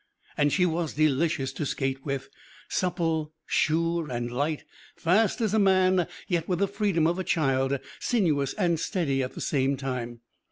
And 0.35 0.51
she 0.51 0.65
was 0.65 0.95
delicious 0.95 1.53
to 1.53 1.63
skate 1.63 2.03
with 2.03 2.29
supple, 2.67 3.33
sure, 3.45 4.09
and 4.11 4.31
light, 4.31 4.63
fast 4.95 5.41
as 5.41 5.53
a 5.53 5.59
man 5.59 6.07
yet 6.27 6.47
with 6.49 6.57
the 6.57 6.67
freedom 6.67 7.05
of 7.05 7.19
a 7.19 7.23
child, 7.23 7.77
sinuous 7.99 8.55
and 8.55 8.79
steady 8.79 9.21
at 9.21 9.33
the 9.33 9.41
same 9.41 9.77
time. 9.77 10.21